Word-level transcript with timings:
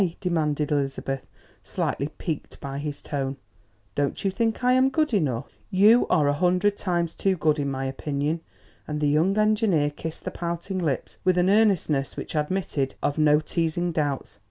demanded 0.19 0.71
Elizabeth, 0.71 1.27
slightly 1.61 2.07
piqued 2.17 2.59
by 2.59 2.79
his 2.79 3.03
tone; 3.03 3.37
"don't 3.93 4.25
you 4.25 4.31
think 4.31 4.63
I 4.63 4.73
am 4.73 4.89
good 4.89 5.13
enough?" 5.13 5.51
"You're 5.69 6.07
a 6.27 6.33
hundred 6.33 6.75
times 6.75 7.13
too 7.13 7.37
good, 7.37 7.59
in 7.59 7.69
my 7.69 7.85
opinion!" 7.85 8.41
And 8.87 8.99
the 8.99 9.07
young 9.07 9.37
engineer 9.37 9.91
kissed 9.91 10.25
the 10.25 10.31
pouting 10.31 10.79
lips 10.79 11.19
with 11.23 11.37
an 11.37 11.51
earnestness 11.51 12.17
which 12.17 12.33
admitted 12.33 12.95
of 13.03 13.19
no 13.19 13.41
teasing 13.41 13.91
doubts. 13.91 14.39